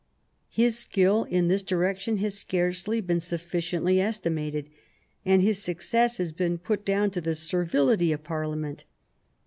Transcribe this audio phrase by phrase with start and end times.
[0.49, 4.67] His skill in this direction has scarcely been sufficiently estimated,
[5.25, 8.85] and his success has been put down to the servility of Parlia ment.